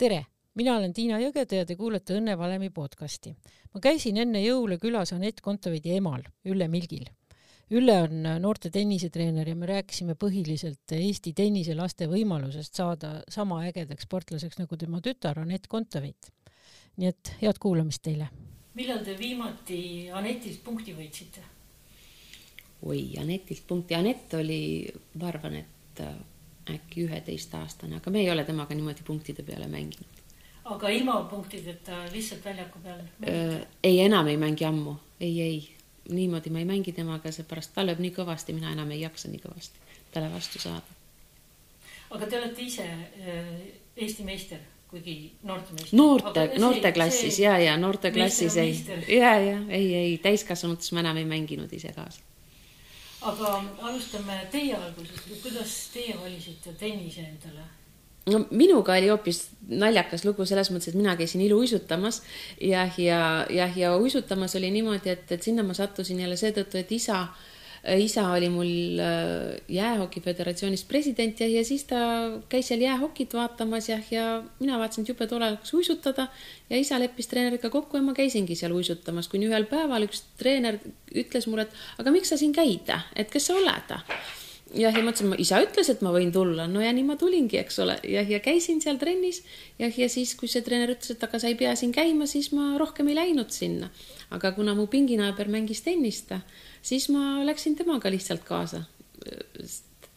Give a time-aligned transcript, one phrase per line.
[0.00, 0.20] tere,
[0.56, 3.34] mina olen Tiina Jõgede ja te kuulate Õnne Valemi podcasti.
[3.74, 7.04] ma käisin enne jõule külas Anett Kontaveidi emal, Ülle Milgil.
[7.70, 14.58] Ülle on noorte tennisetreener ja me rääkisime põhiliselt Eesti tenniselaste võimalusest saada sama ägedaks sportlaseks
[14.62, 16.32] nagu tema tütar Anett Kontaveit.
[16.96, 18.30] nii et head kuulamist teile.
[18.74, 21.44] millal te viimati Anetilt punkti võitsite?
[22.82, 24.88] oi, Anetilt punkti, Anett oli,
[25.20, 26.04] ma arvan, et
[26.74, 30.22] äkki üheteistaastane, aga me ei ole temaga niimoodi punktide peale mänginud.
[30.64, 33.00] aga ilma punktideta lihtsalt väljaku peal?
[33.82, 35.76] ei, enam ei mängi ammu, ei, ei,
[36.08, 39.42] niimoodi ma ei mängi temaga, seepärast ta lööb nii kõvasti, mina enam ei jaksa nii
[39.44, 40.98] kõvasti talle vastu saada.
[42.10, 42.88] aga te olete ise
[43.96, 45.96] Eesti meister, kuigi noortemeister?
[45.96, 48.74] noorte, noorteklassis ja, ja noorteklassis ei,
[49.08, 52.29] ja, ja ei, ei täiskasvanutes ma enam ei mänginud ise kaasa
[53.22, 53.52] aga
[53.88, 57.66] alustame teie algusest, kuidas teie valisite tennise endale?
[58.30, 62.22] no minuga oli hoopis naljakas lugu selles mõttes, et mina käisin iluuisutamas
[62.60, 66.92] ja, ja, ja, ja uisutamas oli niimoodi, et, et sinna ma sattusin jälle seetõttu, et
[66.92, 67.49] isa äh,
[67.84, 72.00] isa oli mul äh, Jäähoki Föderatsioonist president ja, ja siis ta
[72.48, 76.28] käis seal jäähokit vaatamas ja, ja mina vaatasin, et jube tore oleks uisutada.
[76.70, 80.78] Ja isa leppis treeneriga kokku ja ma käisingi seal uisutamas, kuni ühel päeval üks treener
[81.10, 83.96] ütles mulle, et aga miks sa siin käid, et kes sa oled?
[84.74, 87.58] Jah, ja ma ütlesin, isa ütles, et ma võin tulla, no ja nii ma tulingi,
[87.60, 89.42] eks ole, ja, ja käisin seal trennis
[89.80, 92.52] ja, ja siis, kui see treener ütles, et aga sa ei pea siin käima, siis
[92.56, 93.90] ma rohkem ei läinud sinna.
[94.30, 96.32] aga kuna mu pinginaaber mängis tennist,
[96.82, 98.84] siis ma läksin temaga lihtsalt kaasa
[99.26, 99.74] äh,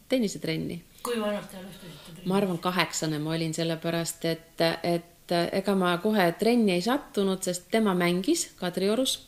[0.10, 0.84] tennisetrenni.
[1.04, 2.28] kui vanalt te alustasite?
[2.30, 7.72] ma arvan, kaheksane ma olin, sellepärast et, et ega ma kohe trenni ei sattunud, sest
[7.72, 9.22] tema mängis Kadriorus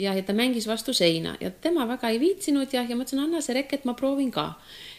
[0.00, 1.36] ja, ja ta mängis vastu seina.
[1.40, 4.54] Ja tema väga ei viitsinud ja, ja ma ütlesin, anna see reket, ma proovin ka.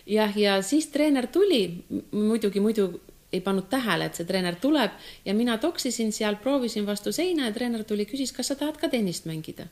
[0.06, 2.90] jah, ja siis treener tuli, muidugi muidu
[3.32, 4.98] ei pannud tähele, et see treener tuleb.
[5.26, 8.90] Ja mina toksisin seal, proovisin vastu seina ja treener tuli, küsis, kas sa tahad ka
[8.92, 9.68] tennist mängida?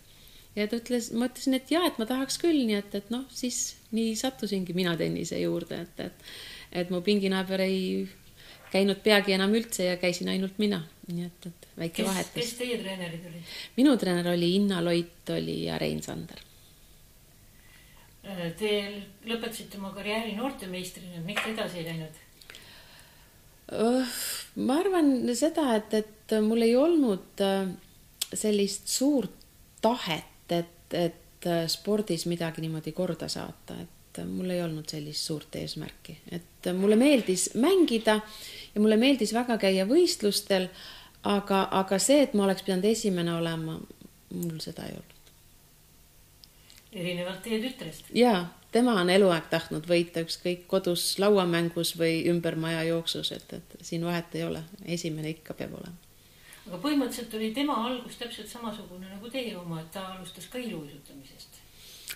[0.56, 3.26] Ja ta ütles, ma ütlesin, et jaa, et ma tahaks küll, nii et, et noh,
[3.34, 6.32] siis nii sattusingi mina tennise juurde, et, et,
[6.84, 7.84] et mu pinginaaber ei
[8.72, 12.36] käinud peagi enam üldse ja käisin ainult mina, nii et, et väike kes, vahetus.
[12.36, 13.58] kes teie treenerid olid?
[13.78, 16.42] minu treener oli Inna Loit oli ja Rein Sander.
[18.28, 18.72] Äh, te
[19.30, 22.26] lõpetasite oma karjääri noortemeistrina, miks edasi ei läinud?
[23.70, 27.70] ma arvan seda, et, et mul ei olnud äh,
[28.34, 29.36] sellist suurt
[29.82, 30.26] tahet
[30.94, 36.18] et, et äh, spordis midagi niimoodi korda saata, et mul ei olnud sellist suurt eesmärki,
[36.36, 38.20] et mulle meeldis mängida
[38.76, 40.70] ja mulle meeldis väga käia võistlustel,
[41.24, 43.80] aga, aga see, et ma oleks pidanud esimene olema,
[44.34, 45.16] mul seda ei olnud.
[46.94, 48.12] erinevalt teie tütrest?
[48.14, 53.82] jaa, tema on eluaeg tahtnud võita ükskõik kodus lauamängus või ümber maja jooksus, et, et
[53.82, 55.98] siin vahet ei ole, esimene ikka peab olema
[56.70, 61.59] aga põhimõtteliselt oli tema algus täpselt samasugune nagu teie oma, et ta alustas ka iluuisutamisest.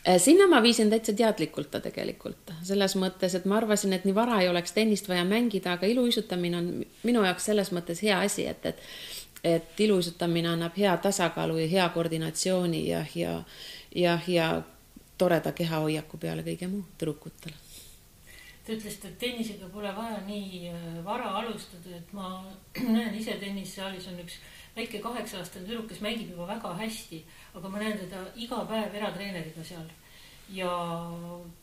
[0.08, 4.16] Äh, sinna ma viisin täitsa teadlikult ta tegelikult, selles mõttes, et ma arvasin, et nii
[4.16, 6.70] vara ei oleks tennist vaja mängida, aga iluuisutamine on
[7.08, 8.88] minu jaoks selles mõttes hea asi, et, et
[9.44, 13.34] et iluuisutamine annab hea tasakaalu ja hea koordinatsiooni ja, ja,
[13.96, 14.48] ja, ja
[15.18, 17.62] toreda kehahoiaku peale kõige muu tüdrukutele
[18.63, 22.29] Te ütlesite, et tennisega pole vaja nii äh, vara alustada, et ma
[22.96, 24.38] näen ise tennissaalis on üks
[24.78, 27.19] väike kaheksa-aastane tüdruk, kes mängib juba väga hästi,
[27.59, 29.91] aga ma näen teda iga päev eratreeneriga seal.
[30.53, 30.69] ja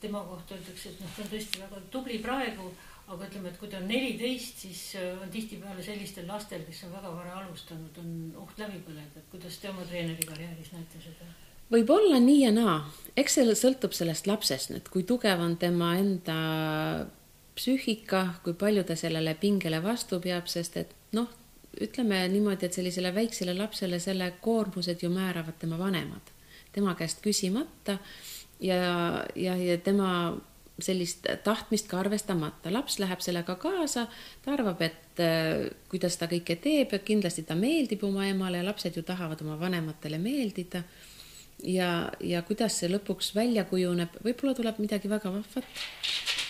[0.01, 2.71] tema kohta öeldakse, et noh, ta on tõesti väga tubli praegu,
[3.09, 6.97] aga ütleme, et kui ta on neliteist, siis äh, on tihtipeale sellistel lastel, kes on
[6.99, 11.33] väga vara alustanud, on oht läbi põleda, et kuidas te oma treenerikarjääris näete seda?
[11.71, 12.79] Võib olla nii ja naa,
[13.19, 16.39] eks see sõltub sellest lapsest nüüd, kui tugev on tema enda
[17.59, 21.29] psüühika, kui palju ta sellele pingele vastu peab, sest et noh,
[21.81, 26.33] ütleme niimoodi, et sellisele väiksele lapsele selle koormused ju määravad tema vanemad,
[26.73, 27.99] tema käest küsimata
[28.61, 28.79] ja,
[29.37, 30.11] ja, ja tema
[30.81, 32.73] sellist tahtmist ka arvestamata.
[32.73, 34.07] laps läheb sellega kaasa,
[34.43, 38.97] ta arvab, et äh, kuidas ta kõike teeb, kindlasti ta meeldib oma emale ja lapsed
[38.97, 40.83] ju tahavad oma vanematele meeldida
[41.65, 45.87] ja, ja kuidas see lõpuks välja kujuneb, võib-olla tuleb midagi väga vahvat,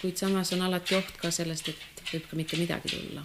[0.01, 3.25] kuid samas on alati oht ka sellest, et võib ka mitte midagi tulla.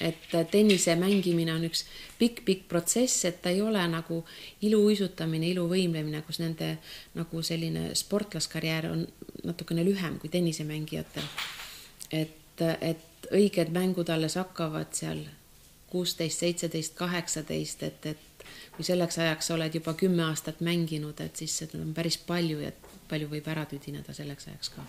[0.00, 1.84] et tennise mängimine on üks
[2.18, 4.24] pikk-pikk protsess, et ta ei ole nagu
[4.62, 6.78] iluuisutamine, iluvõimlemine, kus nende
[7.14, 9.06] nagu selline sportlaskarjäär on
[9.44, 11.28] natukene lühem kui tennisemängijatel.
[12.10, 15.22] et, et õiged mängud alles hakkavad seal
[15.92, 18.20] kuusteist, seitseteist, kaheksateist, et, et
[18.76, 22.60] kui selleks ajaks sa oled juba kümme aastat mänginud, et siis seda on päris palju
[22.64, 22.72] ja
[23.08, 24.84] palju võib ära tüdineda selleks ajaks ka.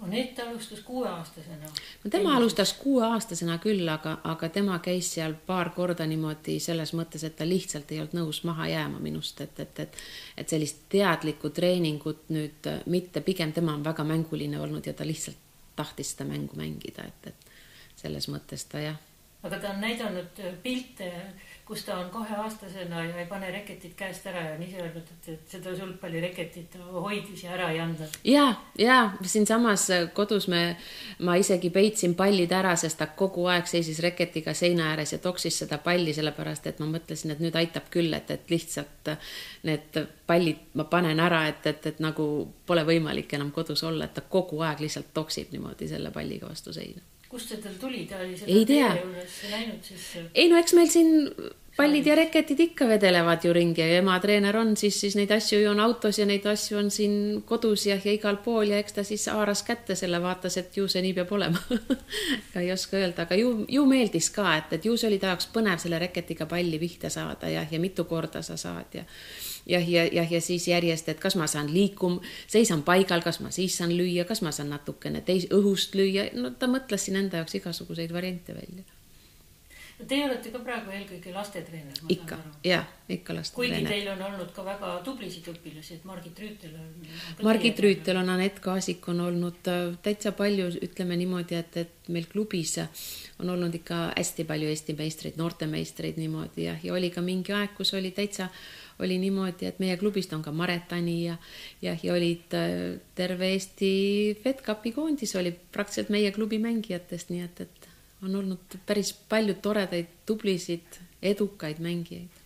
[0.00, 1.66] Anett alustas kuueaastasena.
[2.04, 7.24] no tema alustas kuueaastasena küll, aga, aga tema käis seal paar korda niimoodi selles mõttes,
[7.26, 10.00] et ta lihtsalt ei olnud nõus maha jääma minust, et, et, et
[10.40, 15.36] et sellist teadlikku treeningut nüüd mitte, pigem tema on väga mänguline olnud ja ta lihtsalt
[15.76, 18.98] tahtis seda mängu mängida, et, et selles mõttes ta jah.
[19.42, 21.12] Aga ta on näidanud pilte
[21.70, 25.28] kus ta on kaheaastasena ja ei pane reketit käest ära ja on ise öelnud, et,
[25.30, 28.16] et seda sulgpallireketit hoidis ja ära ei andnud.
[28.26, 28.46] ja,
[28.78, 29.84] ja siinsamas
[30.14, 30.76] kodus me,
[31.22, 35.60] ma isegi peitsin pallid ära, sest ta kogu aeg seisis reketiga seina ääres ja toksis
[35.62, 39.12] seda palli, sellepärast et ma mõtlesin, et nüüd aitab küll, et, et lihtsalt
[39.70, 42.26] need pallid ma panen ära, et, et, et nagu
[42.66, 46.74] pole võimalik enam kodus olla, et ta kogu aeg lihtsalt toksib niimoodi selle palliga vastu
[46.74, 48.50] seina kust see tal tuli, ta oli seda
[49.54, 50.06] näinud siis?
[50.34, 51.12] ei no eks meil siin
[51.76, 55.60] pallid ja reketid ikka vedelevad ju ringi ja ema treener on, siis, siis neid asju
[55.62, 57.14] ju on autos ja neid asju on siin
[57.46, 60.88] kodus ja, ja igal pool ja eks ta siis haaras kätte selle, vaatas, et ju
[60.90, 61.62] see nii peab olema.
[62.50, 65.32] Ega ei oska öelda, aga ju, ju meeldis ka, et, et ju see oli ta
[65.32, 69.06] jaoks põnev selle reketiga palli pihta saada ja, ja mitu korda sa saad ja
[69.70, 72.18] jah, ja, jah, ja siis järjest, et kas ma saan liikum,
[72.50, 76.52] seisan paigal, kas ma siis saan lüüa, kas ma saan natukene teis-, õhust lüüa, no
[76.58, 78.99] ta mõtles siin enda jaoks igasuguseid variante välja
[80.08, 81.98] Teie olete ka praegu eelkõige lastetreener.
[82.08, 83.80] ikka, jah, ikka lastetreener.
[83.80, 86.90] kuigi teil on olnud ka väga tublisid õpilasi, et Margit Rüütel on.
[87.42, 92.28] Margit Rüütel on, Anett Kaasik on olnud äh, täitsa palju, ütleme niimoodi, et, et meil
[92.30, 92.78] klubis
[93.40, 97.74] on olnud ikka hästi palju Eesti meistreid, noortemeistreid niimoodi jah, ja oli ka mingi aeg,
[97.76, 98.50] kus oli täitsa
[99.00, 101.36] oli niimoodi, et meie klubist on ka Maret Ani ja
[101.82, 103.92] jah, ja olid äh, terve Eesti
[104.42, 107.79] FedCupi koondis oli praktiliselt meie klubi mängijatest, nii et, et
[108.22, 112.36] on olnud päris palju toredaid, tublisid, edukaid mängijaid.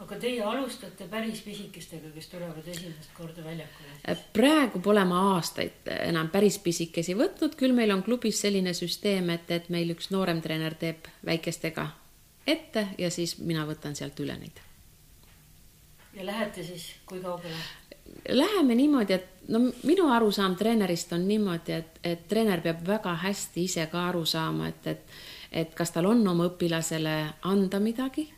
[0.00, 3.92] aga teie alustate päris pisikestega, kes tulevad esimest korda väljakule?
[4.08, 9.30] Äh, praegu pole ma aastaid enam päris pisikesi võtnud, küll meil on klubis selline süsteem,
[9.30, 11.90] et, et meil üks noorem treener teeb väikestega
[12.46, 14.64] ette ja siis mina võtan sealt üle neid.
[16.14, 17.60] ja lähete siis, kui kaugele?
[18.28, 23.64] Läheme niimoodi, et no minu arusaam treenerist on niimoodi, et, et treener peab väga hästi
[23.64, 25.16] ise ka aru saama, et, et,
[25.62, 27.16] et kas tal on oma õpilasele
[27.50, 28.28] anda midagi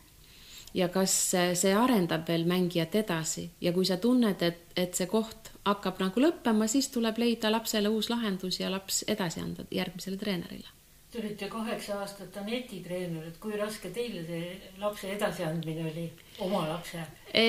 [0.75, 1.15] ja kas
[1.61, 6.23] see arendab veel mängijat edasi ja kui sa tunned, et, et see koht hakkab nagu
[6.23, 10.69] lõppema, siis tuleb leida lapsele uus lahendus ja laps edasi anda järgmisele treenerile.
[11.13, 16.09] Te olite kaheksa aastat Aneti treener, et kui raske teile see lapse edasiandmine oli,
[16.41, 17.05] oma lapse
[17.35, 17.47] e?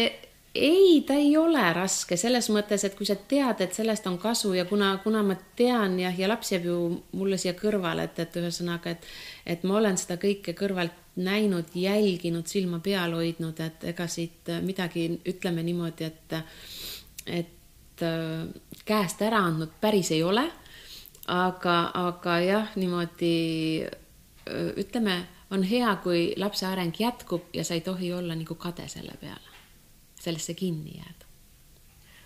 [0.56, 4.54] Ei, ta ei ole raske selles mõttes, et kui sa tead, et sellest on kasu
[4.54, 6.78] ja kuna, kuna ma tean ja, ja laps jääb ju
[7.18, 9.08] mulle siia kõrvale, et, et ühesõnaga, et,
[9.50, 15.08] et ma olen seda kõike kõrvalt näinud, jälginud, silma peal hoidnud, et ega siit midagi,
[15.30, 16.36] ütleme niimoodi, et,
[17.26, 18.44] et äh,
[18.86, 20.46] käest ära andnud päris ei ole.
[21.28, 23.36] aga, aga jah, niimoodi
[23.88, 25.18] äh, ütleme,
[25.50, 29.53] on hea, kui lapse areng jätkub ja sa ei tohi olla nagu kade selle peale
[30.24, 31.30] sellesse kinni jääda.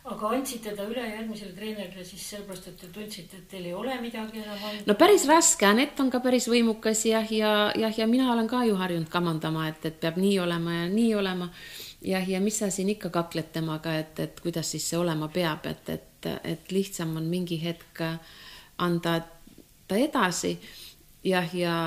[0.08, 3.98] aga andsite ta üle järgmisele treenerile siis sellepärast, et te tundsite, et teil ei ole
[4.02, 4.86] midagi enam anda?
[4.88, 8.64] no päris raske, Anett on ka päris võimukas jah, ja, jah, ja mina olen ka
[8.70, 11.50] ju harjunud kamandama, et, et peab nii olema ja nii olema.
[12.02, 15.68] jah, ja mis sa siin ikka kakled temaga, et, et kuidas siis see olema peab,
[15.68, 18.06] et, et, et lihtsam on mingi hetk
[18.78, 19.20] anda
[19.88, 20.56] ta edasi
[21.24, 21.78] jah, ja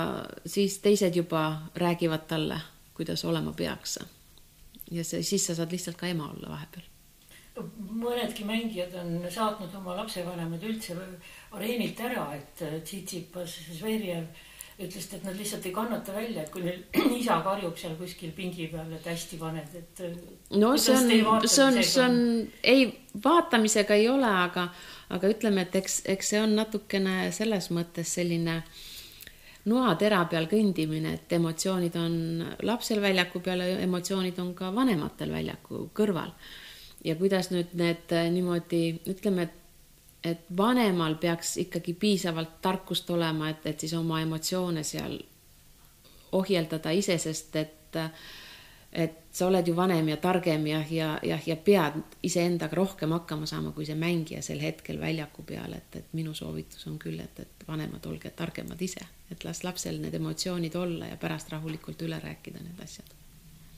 [0.47, 2.61] siis teised juba räägivad talle,
[2.95, 3.99] kuidas olema peaks
[4.91, 6.87] ja see, siis sa saad lihtsalt ka ema olla vahepeal.
[8.01, 10.95] mõnedki mängijad on saatnud oma lapsevanemad üldse
[11.53, 14.29] areenilt ära, et Tsitsipas, Zverjev
[14.81, 16.81] ütles, et nad lihtsalt ei kannata välja, et kui neil
[17.21, 20.05] isa karjub seal kuskil pingi peal, et hästi paned, et.
[20.57, 21.11] no see on,
[21.45, 22.23] see on, see on,
[22.63, 22.87] ei,
[23.25, 24.71] vaatamisega ei ole, aga,
[25.13, 28.81] aga ütleme, et eks, eks see on natukene selles mõttes selline äh,
[29.69, 32.15] noatera peal kõndimine, et emotsioonid on
[32.63, 36.33] lapsel väljaku peal emotsioonid on ka vanematel väljaku kõrval.
[37.05, 39.57] ja kuidas nüüd need äh, niimoodi, ütleme, et
[40.25, 45.17] et vanemal peaks ikkagi piisavalt tarkust olema, et, et siis oma emotsioone seal
[46.37, 48.11] ohjeldada ise, sest et äh,
[48.93, 53.47] et sa oled ju vanem ja targem ja, ja, ja, ja pead iseendaga rohkem hakkama
[53.47, 57.41] saama, kui see mängija sel hetkel väljaku peal, et, et minu soovitus on küll, et,
[57.41, 62.19] et vanemad, olge targemad ise, et las lapsel need emotsioonid olla ja pärast rahulikult üle
[62.23, 63.15] rääkida need asjad.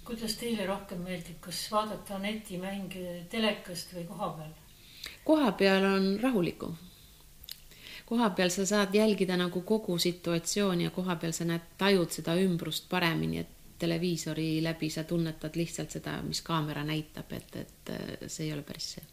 [0.04, 4.56] kuidas teile rohkem meeldib, kas vaadata netimänge telekast või koha peal?
[5.24, 6.78] koha peal on rahulikum
[8.06, 12.34] koha peal sa saad jälgida nagu kogu situatsiooni ja koha peal sa näed, tajud seda
[12.40, 17.92] ümbrust paremini, et televiisori läbi sa tunnetad lihtsalt seda, mis kaamera näitab, et, et
[18.26, 19.08] see ei ole päris see.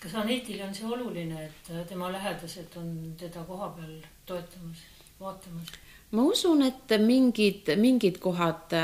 [0.00, 3.94] kas Anetile on see oluline, et tema lähedased on teda koha peal
[4.28, 4.84] toetamas,
[5.20, 5.72] vaatamas?
[6.12, 8.76] ma usun, et mingid, mingid kohad,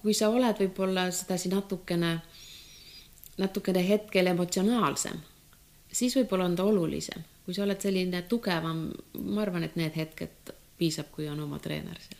[0.00, 2.14] kui sa oled võib-olla sedasi natukene,
[3.38, 5.20] natukene hetkel emotsionaalsem,
[5.92, 7.28] siis võib-olla on ta olulisem.
[7.44, 8.88] kui sa oled selline tugevam,
[9.26, 12.19] ma arvan, et need hetked piisab, kui on oma treener seal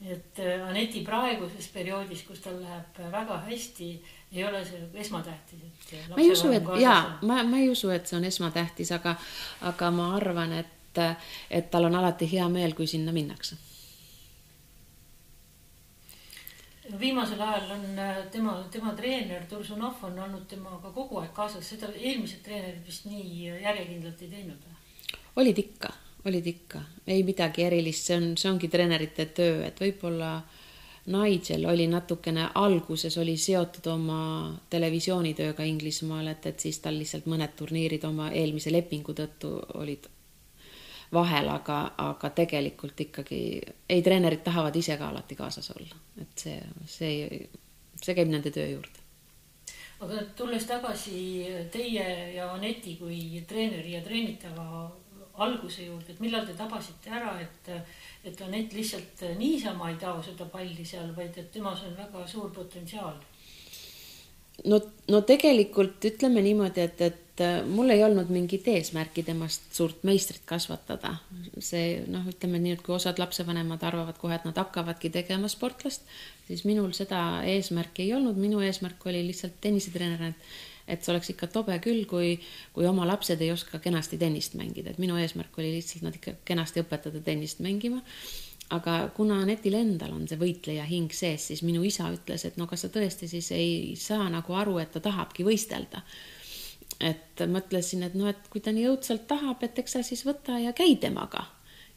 [0.00, 3.90] et äh, Aneti praeguses perioodis, kus tal läheb väga hästi,
[4.32, 5.96] ei ole see esmatähtis, et.
[6.08, 9.16] Ma ei usu, et jaa, ma, ma ei usu, et see on esmatähtis, aga,
[9.68, 11.02] aga ma arvan, et,
[11.50, 13.60] et tal on alati hea meel, kui sinna minnakse.
[17.00, 21.86] viimasel ajal on äh, tema, tema treener Tursunov on olnud temaga kogu aeg kaasas, seda
[21.94, 24.64] eelmised treenerid vist nii järjekindlalt ei teinud.
[25.36, 25.92] olid ikka
[26.24, 30.34] olid ikka, ei midagi erilist, see on, see ongi treenerite töö, et võib-olla
[31.10, 34.20] Nigel oli natukene alguses oli seotud oma
[34.70, 40.06] televisioonitööga Inglismaal, et, et siis tal lihtsalt mõned turniirid oma eelmise lepingu tõttu olid
[41.12, 43.40] vahel, aga, aga tegelikult ikkagi
[43.88, 47.46] ei, treenerid tahavad ise ka alati kaasas olla, et see, see,
[47.96, 49.06] see käib nende töö juurde.
[50.00, 51.20] Aga tulles tagasi
[51.72, 52.04] teie
[52.36, 54.86] ja Aneti kui treeneri ja treenitava
[55.34, 57.70] alguse juurde, et millal te tabasite ära, et,
[58.24, 62.50] et Anett lihtsalt niisama ei tao seda palli seal, vaid et temas on väga suur
[62.54, 63.18] potentsiaal?
[64.68, 70.42] no, no tegelikult ütleme niimoodi, et, et mul ei olnud mingit eesmärki temast suurt meistrit
[70.48, 71.16] kasvatada.
[71.58, 76.04] see noh, ütleme nii, et kui osad lapsevanemad arvavad kohe, et nad hakkavadki tegema sportlast,
[76.48, 81.32] siis minul seda eesmärki ei olnud, minu eesmärk oli lihtsalt tennisetreener, et et see oleks
[81.32, 82.34] ikka tobe küll, kui,
[82.74, 86.36] kui oma lapsed ei oska kenasti tennist mängida, et minu eesmärk oli lihtsalt nad ikka
[86.48, 88.02] kenasti õpetada tennist mängima.
[88.70, 92.68] aga kuna Anetil endal on see võitleja hing sees, siis minu isa ütles, et no
[92.70, 96.02] kas sa tõesti siis ei saa nagu aru, et ta tahabki võistelda.
[97.00, 100.58] et mõtlesin, et noh, et kui ta nii õudselt tahab, et eks sa siis võta
[100.58, 101.46] ja käi temaga.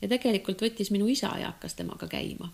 [0.01, 2.49] ja tegelikult võttis minu isa ja hakkas temaga käima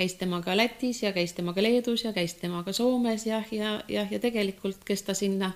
[0.00, 4.20] käis temaga Lätis ja käis temaga Leedus ja käis temaga Soomes jah, ja, jah, ja
[4.20, 5.50] tegelikult, kes ta sinna,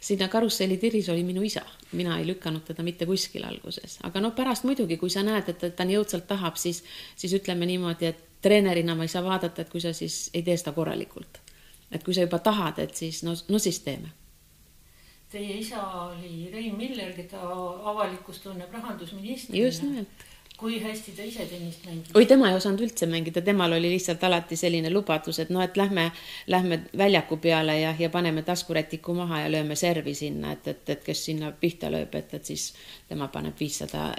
[0.00, 1.64] sinna karusselli tiris, oli minu isa.
[1.92, 5.64] mina ei lükanud teda mitte kuskile alguses, aga noh, pärast muidugi, kui sa näed, et,
[5.66, 6.84] et ta nii õudselt tahab, siis,
[7.16, 10.56] siis ütleme niimoodi, et treenerina ma ei saa vaadata, et kui sa siis ei tee
[10.56, 11.42] seda korralikult.
[11.90, 14.14] et kui sa juba tahad, et siis no, no siis teeme
[15.30, 17.38] Teie isa oli Rein Miller, keda
[17.92, 19.64] avalikkus tunneb rahandusministrina.
[19.64, 20.29] just nimelt
[20.60, 22.12] kui hästi ta ise tennist mängib?
[22.16, 25.76] oi, tema ei osanud üldse mängida, temal oli lihtsalt alati selline lubadus, et noh, et
[25.80, 26.10] lähme,
[26.52, 31.04] lähme väljaku peale ja, ja paneme taskurätiku maha ja lööme servi sinna, et, et, et
[31.06, 32.70] kes sinna pihta lööb, et, et siis
[33.08, 34.10] tema paneb viissada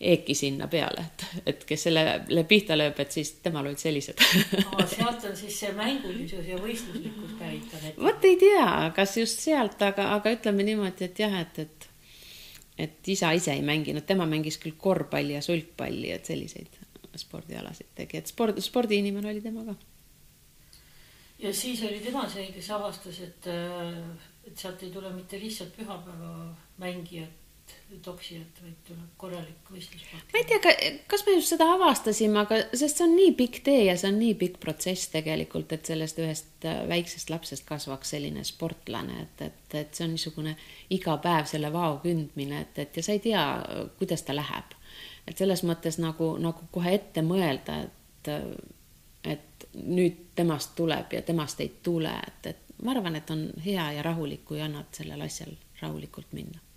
[0.00, 4.22] eeki sinna peale, et, et kes sellele pihta lööb, et siis temal olid sellised
[4.94, 7.78] sealt on siis see mängulisus ja võistluslikkus pärit?
[7.98, 11.87] vot ei tea, kas just sealt, aga, aga ütleme niimoodi, et jah, et, et
[12.78, 16.78] et isa ise ei mänginud, tema mängis küll korvpalli ja sulgpalli, et selliseid
[17.18, 19.74] spordialasid tegi, et sport, spordiinimene oli tema ka.
[21.42, 23.50] ja siis oli tema see, kes avastas, et,
[24.46, 26.32] et sealt ei tule mitte lihtsalt pühapäeva
[26.78, 27.47] mängijat,
[28.02, 30.32] toksijat, vaid tuleb korralik võistlusport.
[30.32, 33.84] ma ei tea, kas me just seda avastasime, aga sest see on nii pikk tee
[33.86, 38.44] ja see on nii pikk protsess tegelikult, et sellest ühest äh, väiksest lapsest kasvaks selline
[38.44, 40.54] sportlane, et, et, et see on niisugune
[40.94, 43.46] iga päev selle vao kündmine, et, et ja sa ei tea,
[44.00, 44.76] kuidas ta läheb.
[45.28, 48.32] et selles mõttes nagu, nagu kohe ette mõelda, et,
[49.24, 53.90] et nüüd temast tuleb ja temast ei tule, et, et ma arvan, et on hea
[53.98, 56.67] ja rahulik, kui annad sellel asjal rahulikult minna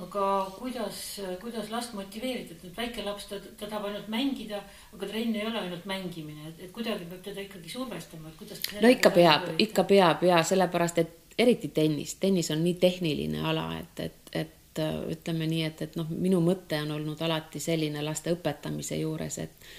[0.00, 4.62] aga kuidas, kuidas last motiveerida, et nüüd väike laps, ta, ta tahab ainult mängida,
[4.94, 8.62] aga trenn ei ole ainult mängimine, et, et kuidagi peab teda ikkagi survestama, et kuidas
[8.80, 13.66] no ikka peab, ikka peab ja sellepärast, et eriti tennis, tennis on nii tehniline ala,
[13.82, 14.82] et, et, et
[15.12, 19.72] ütleme nii, et, et noh, minu mõte on olnud alati selline laste õpetamise juures, et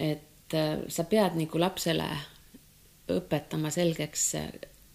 [0.00, 0.56] et
[0.88, 2.06] sa pead nagu lapsele
[3.12, 4.22] õpetama selgeks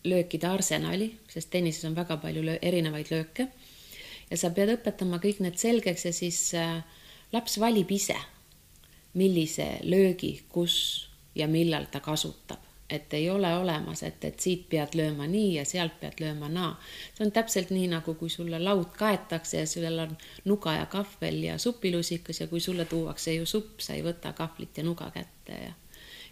[0.10, 3.46] löökide arsenali, sest tennises on väga palju löö erinevaid lööke
[4.30, 6.80] ja sa pead õpetama kõik need selgeks ja siis äh,
[7.34, 8.18] laps valib ise,
[9.14, 14.94] millise löögi, kus ja millal ta kasutab et ei ole olemas, et, et siit pead
[14.98, 16.76] lööma nii ja sealt pead lööma naa.
[17.16, 20.14] see on täpselt nii, nagu kui sulle laud kaetakse ja sul on
[20.46, 24.78] nuga ja kahvel ja supilusikas ja kui sulle tuuakse ju supp, sa ei võta kahvlit
[24.78, 25.74] ja nuga kätte ja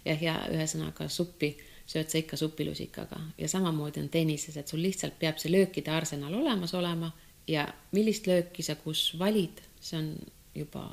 [0.04, 1.54] ja, ja ühesõnaga suppi
[1.86, 6.34] sööd sa ikka supilusikaga ja samamoodi on tennises, et sul lihtsalt peab see löökide arsenal
[6.34, 7.10] olemas olema
[7.48, 10.10] ja millist lööki sa kus valid, see on
[10.54, 10.84] juba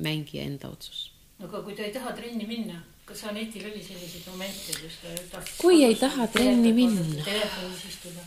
[0.00, 1.10] mängija enda otsus.
[1.42, 5.56] aga kui ta ei taha trenni minna, kas Anetil oli selliseid momente, kus ta tahtis
[5.60, 7.24] kui ei taha trenni minna?
[7.24, 8.26] telefonis istuda?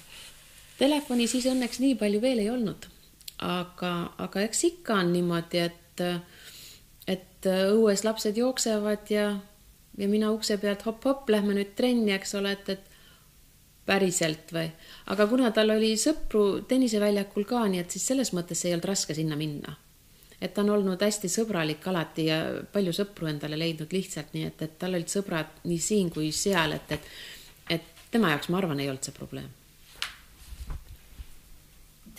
[0.77, 2.89] Telefoni siis õnneks nii palju veel ei olnud.
[3.43, 3.91] aga,
[4.23, 6.03] aga eks ikka on niimoodi, et,
[7.07, 9.25] et õues lapsed jooksevad ja,
[9.97, 12.92] ja mina ukse pealt hopp-hopp, lähme nüüd trenni, eks ole, et, et
[13.85, 14.69] päriselt või.
[15.11, 19.15] aga kuna tal oli sõpru tenniseväljakul ka, nii et siis selles mõttes ei olnud raske
[19.15, 19.75] sinna minna.
[20.41, 22.39] et ta on olnud hästi sõbralik alati ja
[22.71, 26.77] palju sõpru endale leidnud lihtsalt, nii et, et tal olid sõbrad nii siin kui seal,
[26.79, 27.11] et, et,
[27.69, 29.51] et tema jaoks, ma arvan, ei olnud see probleem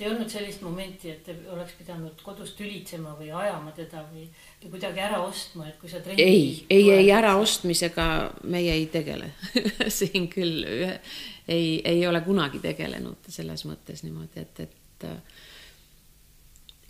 [0.00, 4.24] ei olnud sellist momenti, et te oleks pidanud kodus tülitsema või ajama teda või,
[4.62, 8.06] või kuidagi ära ostma, et kui sa trenni ei, ei, ei äraostmisega
[8.50, 9.30] meie ei tegele
[9.98, 15.38] siin küll ei, ei ole kunagi tegelenud selles mõttes niimoodi, et, et äh,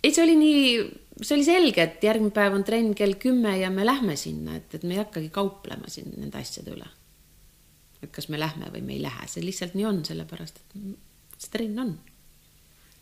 [0.01, 0.65] ei, see oli nii,
[1.21, 4.73] see oli selge, et järgmine päev on trenn kell kümme ja me lähme sinna, et,
[4.73, 6.89] et me ei hakkagi kauplema siin nende asjade üle.
[8.01, 10.77] et kas me lähme või me ei lähe, see lihtsalt nii on, sellepärast et
[11.37, 11.95] see trenn on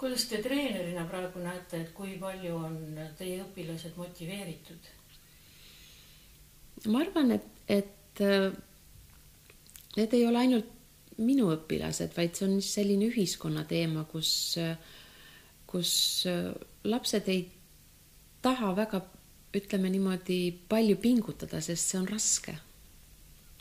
[0.03, 2.77] kuidas te treenerina praegu näete, et kui palju on
[3.15, 4.91] teie õpilased motiveeritud?
[6.91, 8.49] ma arvan, et, et äh,
[9.95, 10.73] need ei ole ainult
[11.23, 14.33] minu õpilased, vaid see on selline ühiskonna teema, kus,
[15.69, 15.93] kus
[16.27, 16.51] äh,
[16.83, 17.45] lapsed ei
[18.43, 18.99] taha väga,
[19.55, 22.57] ütleme niimoodi, palju pingutada, sest see on raske.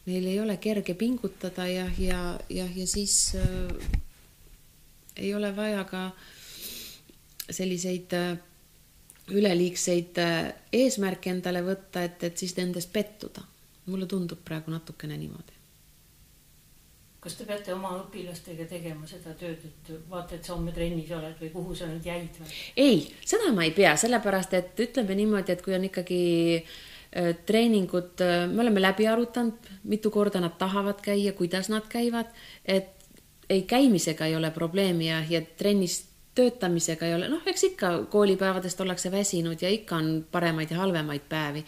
[0.09, 4.01] Neil ei ole kerge pingutada ja, ja, ja, ja siis äh,
[5.17, 6.11] ei ole vaja ka
[7.51, 8.37] selliseid äh,
[9.31, 13.49] üleliigseid äh, eesmärke endale võtta, et, et siis nendest pettuda.
[13.87, 15.57] mulle tundub praegu natukene niimoodi.
[17.21, 21.37] kas te peate oma õpilastega tegema seda tööd, et vaata, et sa homme trennis oled
[21.41, 22.57] või kuhu sa nüüd jäid või?
[22.77, 26.23] ei, seda ma ei pea, sellepärast et ütleme niimoodi, et kui on ikkagi
[26.63, 32.31] äh, treeningud, me oleme läbi arutanud, mitu korda nad tahavad käia, kuidas nad käivad,
[32.65, 33.02] et
[33.51, 38.81] ei käimisega ei ole probleemi ja, ja trennis töötamisega ei ole, noh, eks ikka koolipäevadest
[38.81, 41.65] ollakse väsinud ja ikka on paremaid ja halvemaid päevi.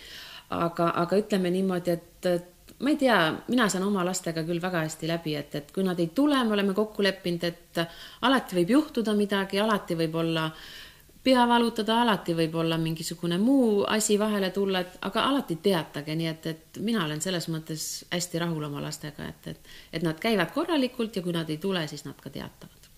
[0.50, 3.18] aga, aga ütleme niimoodi, et, et ma ei tea,
[3.48, 6.52] mina saan oma lastega küll väga hästi läbi, et, et kui nad ei tule, me
[6.56, 7.82] oleme kokku leppinud, et
[8.22, 10.83] alati võib juhtuda midagi, alati võib olla äh,
[11.24, 16.30] pea valutada, alati võib olla mingisugune muu asi vahele tulla, et aga alati teatage, nii
[16.30, 20.52] et, et mina olen selles mõttes hästi rahul oma lastega, et, et, et nad käivad
[20.54, 22.90] korralikult ja kui nad ei tule, siis nad ka teatavad.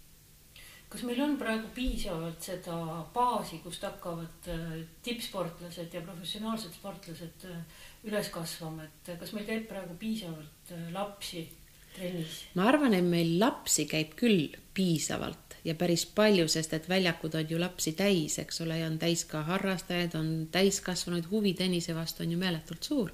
[0.90, 2.76] kas meil on praegu piisavalt seda
[3.14, 9.68] baasi, kust hakkavad äh, tippsportlased ja professionaalsed sportlased äh, üles kasvama, et kas meil käib
[9.70, 11.46] praegu piisavalt äh, lapsi
[11.94, 12.42] trennis?
[12.58, 17.48] ma arvan, et meil lapsi käib küll piisavalt ja päris palju, sest et väljakud on
[17.50, 22.22] ju lapsi täis, eks ole, ja on täis ka harrastajaid, on täiskasvanuid, huvi tennise vastu
[22.22, 23.10] on ju meeletult suur.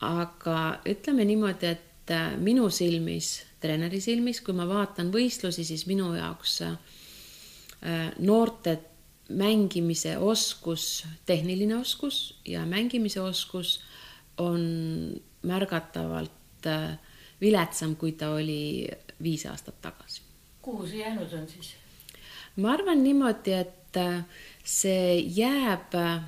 [0.00, 6.10] aga ütleme niimoodi, et äh, minu silmis, treeneri silmis, kui ma vaatan võistlusi, siis minu
[6.12, 6.76] jaoks äh,
[8.18, 8.76] noorte
[9.32, 13.80] mängimise oskus, tehniline oskus ja mängimise oskus
[14.36, 14.60] on
[15.42, 16.98] märgatavalt äh,
[17.40, 18.84] viletsam, kui ta oli
[19.22, 20.25] viis aastat tagasi
[20.66, 21.74] kuhu see jäänud on siis?
[22.56, 24.24] ma arvan niimoodi, et äh,
[24.64, 26.24] see jääb äh,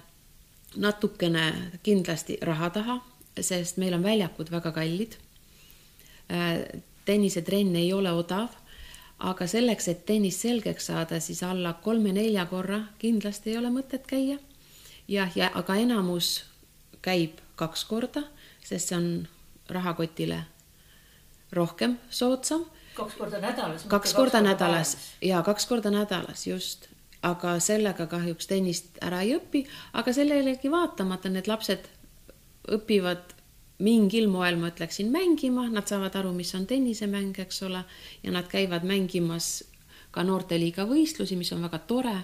[0.77, 2.99] natukene kindlasti raha taha,
[3.41, 5.17] sest meil on väljakud väga kallid.
[6.31, 8.53] Äh, tennisetrenn ei ole odav,
[9.19, 14.39] aga selleks, et tennist selgeks saada, siis alla kolme-nelja korra kindlasti ei ole mõtet käia.
[15.09, 16.45] jah, ja aga enamus
[17.03, 18.29] käib kaks korda,
[18.63, 19.29] sest see on
[19.69, 20.45] rahakotile
[21.53, 22.67] rohkem soodsam
[22.99, 23.85] kaks korda nädalas.
[23.89, 26.89] kaks korda nädalas ja kaks korda nädalas just,
[27.23, 31.89] aga sellega kahjuks tennist ära ei õpi, aga sellelegi vaatamata need lapsed
[32.69, 33.35] õpivad
[33.79, 37.85] mingil moel, ma ütleksin, mängima, nad saavad aru, mis on tennisemäng, eks ole,
[38.25, 39.63] ja nad käivad mängimas
[40.11, 42.19] ka noorteliiga võistlusi, mis on väga tore.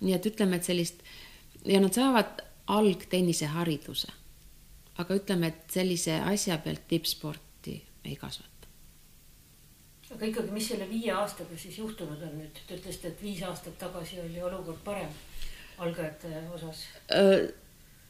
[0.00, 1.00] nii et ütleme, et sellist
[1.64, 4.12] ja nad saavad algtennisehariduse.
[4.98, 8.57] aga ütleme, et sellise asja pealt tippsporti ei kasvata
[10.14, 12.60] aga ikkagi, mis selle viie aastaga siis juhtunud on nüüd?
[12.66, 15.12] Te ütlesite, et viis aastat tagasi oli olukord parem
[15.78, 16.84] algajate osas.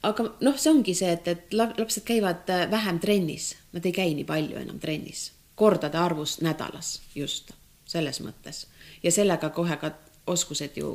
[0.03, 4.15] aga noh, see ongi see, et, et lapsed käivad äh, vähem trennis, nad ei käi
[4.15, 7.53] nii palju enam trennis, kordade arvus nädalas just
[7.89, 8.67] selles mõttes
[9.03, 9.93] ja sellega kohe ka
[10.29, 10.93] oskused ju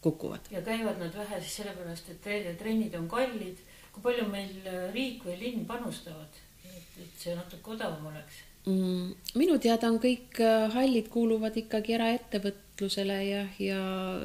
[0.00, 0.50] kukuvad.
[0.50, 3.56] ja käivad nad vähe siis sellepärast, et trennid on kallid.
[3.92, 8.44] kui palju meil äh, riik või linn panustavad, et see natuke odavam oleks?
[8.66, 13.82] Mm, minu teada on kõik äh, hallid kuuluvad ikkagi eraettevõtlusele ja, ja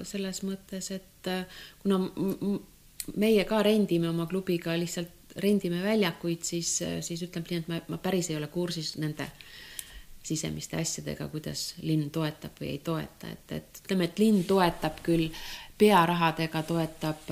[0.08, 1.46] selles mõttes, et äh,
[1.84, 2.00] kuna
[3.19, 7.80] meie ka rendime oma klubiga, lihtsalt rendime väljakuid, siis, äh, siis ütleme nii, et ma,
[7.93, 9.30] ma päris ei ole kursis nende
[10.24, 15.30] sisemiste asjadega, kuidas linn toetab või ei toeta, et, et ütleme, et linn toetab küll
[15.78, 17.32] pearahadega, toetab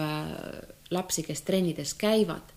[0.92, 2.51] lapsi, kes trennides käivad,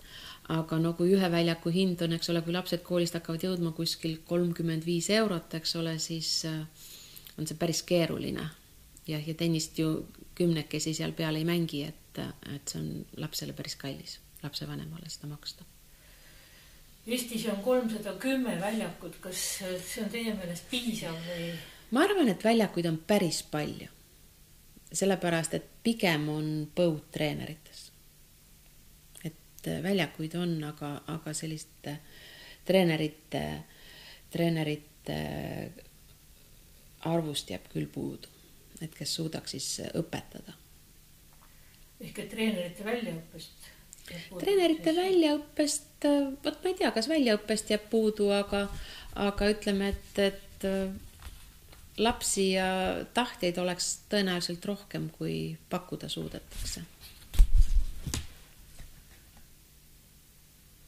[0.49, 4.19] aga no kui ühe väljaku hind on, eks ole, kui lapsed koolist hakkavad jõudma kuskil
[4.29, 6.89] kolmkümmend viis eurot, eks ole, siis äh,
[7.39, 8.49] on see päris keeruline.
[9.07, 12.19] jah, ja tennist ju kümnekesi seal peal ei mängi, et,
[12.55, 15.65] et see on lapsele päris kallis, lapsevanemale seda maksta
[17.07, 21.51] Eestis on kolmsada kümme väljakut, kas see on teie meelest piisav või?
[21.93, 23.91] ma arvan, et väljakuid on päris palju.
[24.95, 27.74] sellepärast, et pigem on põud treenerites.
[29.67, 31.89] Et väljakuid on, aga, aga sellist
[32.65, 33.45] treenerite,
[34.33, 35.19] treenerite
[37.05, 38.29] arvust jääb küll puudu,
[38.81, 40.57] et kes suudaks siis õpetada.
[42.01, 43.73] ehk et treenerite väljaõppest
[44.39, 46.05] treenerite väljaõppest,
[46.45, 48.67] vot ma ei tea, kas väljaõppest jääb puudu, aga,
[49.25, 50.91] aga ütleme, et, et äh,
[51.99, 52.67] lapsi ja
[53.17, 56.85] tahtjaid oleks tõenäoliselt rohkem, kui pakkuda suudetakse.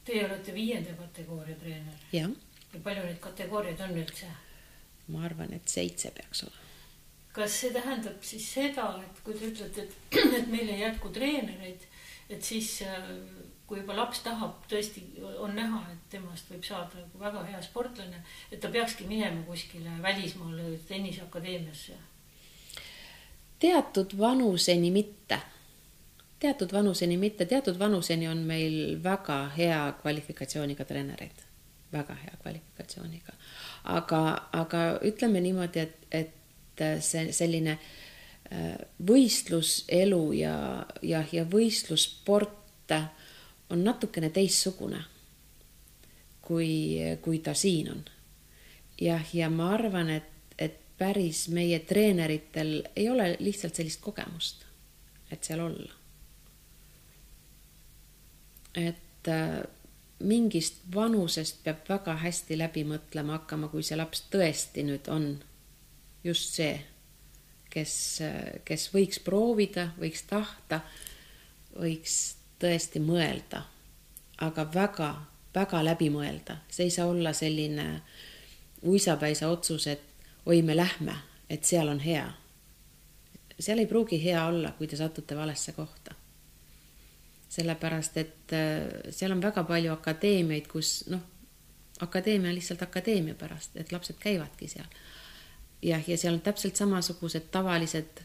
[0.07, 2.05] Teie olete viienda kategooria treener.
[2.11, 2.31] jah.
[2.73, 4.31] ja palju neid kategooriaid on üldse?
[5.07, 6.65] ma arvan, et seitse peaks olema.
[7.35, 11.87] kas see tähendab siis seda, et kui te ütlete, et, et meil ei jätku treenereid
[12.29, 13.07] et siis äh,
[13.67, 15.03] kui juba laps tahab, tõesti
[15.43, 19.97] on näha, et temast võib saada nagu väga hea sportlane, et ta peakski minema kuskile
[20.03, 21.97] välismaale tenniseakadeemiasse.
[23.59, 25.39] teatud vanuseni mitte,
[26.39, 31.45] teatud vanuseni mitte, teatud vanuseni on meil väga hea kvalifikatsiooniga treenereid,
[31.93, 33.33] väga hea kvalifikatsiooniga.
[33.83, 38.75] aga, aga ütleme niimoodi, et, et see selline äh,
[39.07, 42.55] võistluselu ja, ja, ja võistlussport
[43.69, 45.01] on natukene teistsugune,
[46.41, 48.03] kui, kui ta siin on.
[49.01, 54.63] jah, ja ma arvan, et, et päris meie treeneritel ei ole lihtsalt sellist kogemust,
[55.31, 55.96] et seal olla.
[58.77, 59.59] Et äh,
[60.19, 65.31] mingist vanusest peab väga hästi läbi mõtlema hakkama, kui see laps tõesti nüüd on
[66.25, 66.77] just see
[67.77, 67.93] kes,
[68.65, 70.81] kes võiks proovida, võiks tahta,
[71.77, 72.17] võiks
[72.61, 73.63] tõesti mõelda,
[74.45, 75.11] aga väga,
[75.55, 77.87] väga läbi mõelda, see ei saa olla selline
[78.87, 80.03] uisapäisa otsus, et
[80.45, 81.17] oi, me lähme,
[81.49, 82.27] et seal on hea.
[83.59, 86.15] seal ei pruugi hea olla, kui te satute valesse kohta.
[87.49, 91.21] Sellepärast, et äh, seal on väga palju akadeemiaid, kus noh,
[91.99, 94.89] akadeemia on lihtsalt akadeemia pärast, et lapsed käivadki seal
[95.81, 98.21] jah, ja seal on täpselt samasugused tavalised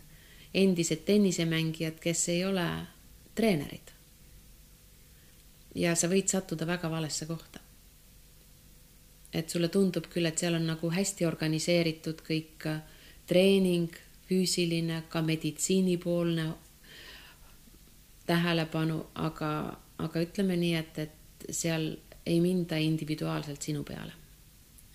[0.55, 2.67] endised tennisemängijad, kes ei ole
[3.35, 3.93] treenerid.
[5.75, 7.61] ja sa võid sattuda väga valesse kohta.
[9.33, 12.83] et sulle tundub küll, et seal on nagu hästi organiseeritud kõik äh,
[13.27, 13.95] treening,
[14.29, 16.53] füüsiline, ka meditsiinipoolne
[18.27, 21.91] tähelepanu, aga, aga ütleme nii, et, et seal
[22.27, 24.13] ei minda individuaalselt sinu peale.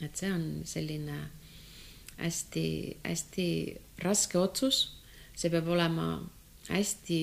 [0.02, 1.16] et see on selline
[2.18, 3.48] hästi-hästi
[4.04, 5.02] raske otsus.
[5.36, 6.08] see peab olema
[6.70, 7.18] hästi,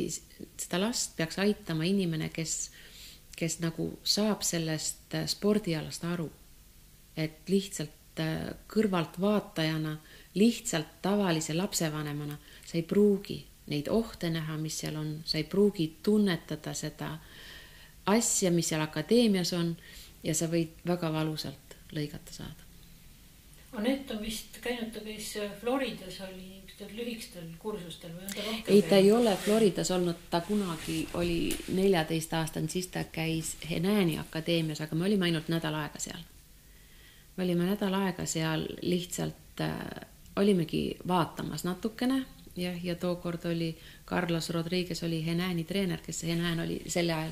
[0.59, 2.71] seda last peaks aitama inimene, kes,
[3.37, 6.31] kes nagu saab sellest spordialast aru.
[7.17, 9.97] et lihtsalt äh, kõrvaltvaatajana,
[10.35, 15.89] lihtsalt tavalise lapsevanemana sa ei pruugi neid ohte näha, mis seal on, sa ei pruugi
[16.03, 17.15] tunnetada seda
[18.07, 19.77] asja, mis seal akadeemias on
[20.25, 22.65] ja sa võid väga valusalt lõigata saada
[23.75, 28.45] Anett on vist käinud, ta käis äh, Floridas oli niisugustel lühikestel kursustel või on ta
[28.47, 28.75] rohkem?
[28.75, 34.85] ei, ta ei ole Floridas olnud, ta kunagi oli neljateistaastane, siis ta käis Henääni akadeemias,
[34.85, 36.23] aga me olime ainult nädal aega seal.
[37.37, 39.83] me olime nädal aega seal lihtsalt äh,,
[40.37, 42.23] olimegi vaatamas natukene
[42.57, 47.31] jah, ja tookord oli Carlos Rodriguez oli Henääni treener, kes Henään oli sel ajal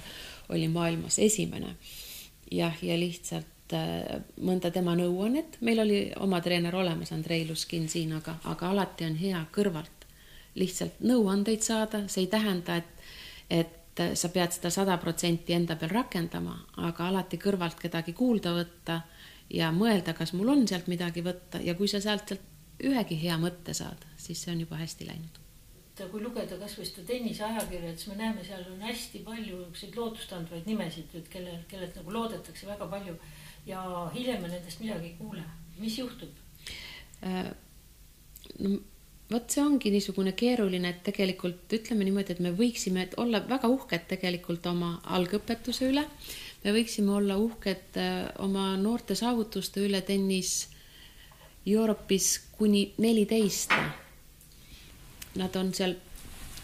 [0.48, 1.76] oli maailmas esimene.
[2.50, 8.10] jah, ja lihtsalt Äh, mõnda tema nõuannet, meil oli oma treener olemas, Andrei Luskin siin,
[8.18, 10.06] aga, aga alati on hea kõrvalt
[10.60, 13.06] lihtsalt nõuandeid saada, see ei tähenda, et,
[13.48, 18.98] et sa pead seda sada protsenti enda peal rakendama, aga alati kõrvalt kedagi kuulda võtta
[19.52, 22.51] ja mõelda, kas mul on sealt midagi võtta ja kui sa sealt, sealt
[22.82, 25.42] ühegi hea mõtte saad, siis see on juba hästi läinud
[26.10, 31.12] kui lugeda kasvõi seda tenniseajakirja, siis me näeme, seal on hästi palju niisuguseid lootustandvaid nimesid,
[31.18, 33.16] et kelle, kellelt nagu loodetakse väga palju
[33.68, 33.82] ja
[34.14, 35.44] hiljem me nendest midagi ei kuule.
[35.78, 36.30] mis juhtub?
[37.26, 37.52] Äh,
[38.58, 38.78] no
[39.32, 44.08] vot, see ongi niisugune keeruline, et tegelikult ütleme niimoodi, et me võiksime olla väga uhked
[44.10, 46.04] tegelikult oma algõpetuse üle.
[46.64, 50.71] me võiksime olla uhked äh, oma noorte saavutuste üle tennis
[51.66, 53.70] Europis kuni neliteist.
[55.34, 55.94] Nad on seal,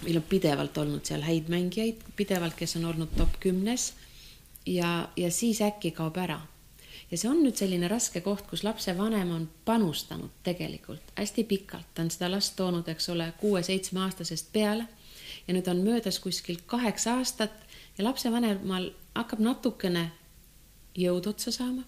[0.02, 3.92] meil on pidevalt olnud seal häid mängijaid, pidevalt, kes on olnud top kümnes
[4.66, 6.40] ja, ja siis äkki kaob ära.
[7.10, 12.02] ja see on nüüd selline raske koht, kus lapsevanem on panustanud tegelikult hästi pikalt, ta
[12.04, 14.84] on seda last toonud, eks ole, kuue-seitsmeaastasest peale
[15.48, 17.54] ja nüüd on möödas kuskil kaheksa aastat
[17.98, 20.10] ja lapsevanemal hakkab natukene
[20.98, 21.86] jõud otsa saama,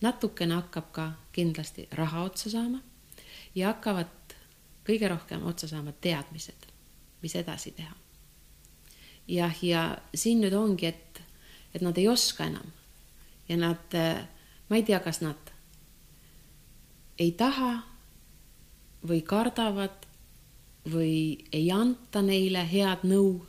[0.00, 2.80] natukene hakkab ka kindlasti raha otsa saama
[3.54, 4.36] ja hakkavad
[4.86, 6.66] kõige rohkem otsa saama teadmised,
[7.22, 7.94] mis edasi teha.
[9.28, 11.22] jah, ja siin nüüd ongi, et,
[11.74, 12.72] et nad ei oska enam
[13.48, 13.96] ja nad,
[14.68, 15.52] ma ei tea, kas nad
[17.18, 17.78] ei taha
[19.08, 20.04] või kardavad
[20.90, 23.46] või ei anta neile head nõu.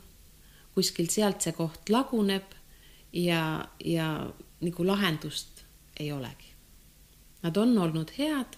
[0.74, 2.52] kuskilt sealt see koht laguneb
[3.12, 4.28] ja, ja
[4.60, 5.55] nagu lahendust
[6.00, 6.52] ei olegi.
[7.42, 8.56] Nad on olnud head,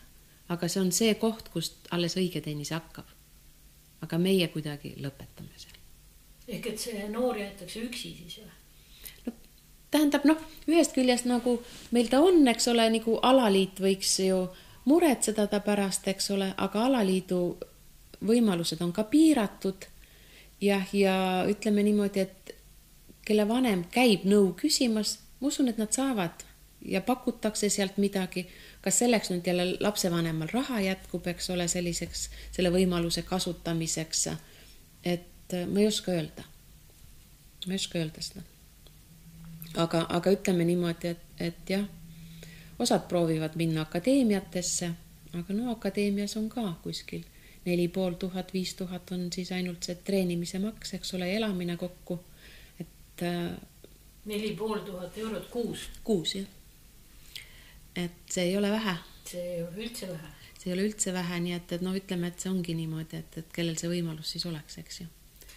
[0.48, 3.06] aga see on see koht, kust alles õige tennis hakkab.
[3.98, 5.74] aga meie kuidagi lõpetame seal.
[6.48, 8.58] ehk et see noor jäetakse üksi siis või?
[9.90, 11.58] tähendab noh, ühest küljest nagu
[11.90, 14.44] meil ta on, eks ole, nagu alaliit võiks ju
[14.88, 17.42] muretseda ta pärast, eks ole, aga alaliidu
[18.24, 19.86] võimalused on ka piiratud.
[20.60, 21.14] jah, ja
[21.48, 22.54] ütleme niimoodi, et
[23.24, 26.47] kelle vanem käib nõu küsimas, ma usun, et nad saavad
[26.84, 28.46] ja pakutakse sealt midagi,
[28.80, 34.26] kas selleks nüüd jälle lapsevanemal raha jätkub, eks ole, selliseks, selle võimaluse kasutamiseks.
[35.04, 36.42] et äh, ma ei oska öelda.
[37.66, 38.42] ma ei oska öelda seda.
[39.76, 41.84] aga, aga ütleme niimoodi, et, et jah,
[42.78, 44.90] osad proovivad minna akadeemiatesse,
[45.34, 47.24] aga no akadeemias on ka kuskil
[47.68, 52.20] neli pool tuhat, viis tuhat on siis ainult see treenimise maks, eks ole, elamine kokku.
[52.80, 53.50] et äh,
[54.24, 55.88] neli pool tuhat eurot kuus.
[56.04, 56.46] kuus, jah.
[57.98, 58.96] Et see ei ole vähe.
[59.28, 60.32] see ei ole üldse vähe.
[60.58, 63.40] see ei ole üldse vähe, nii et, et noh, ütleme, et see ongi niimoodi, et,
[63.42, 65.08] et kellel see võimalus siis oleks, eks ju.